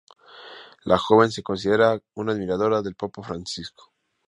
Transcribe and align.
La 0.83 0.97
joven 0.97 1.29
se 1.29 1.43
considera 1.43 2.01
una 2.15 2.31
admiradora 2.31 2.81
del 2.81 2.95
papa 2.95 3.21
Francisco. 3.21 3.93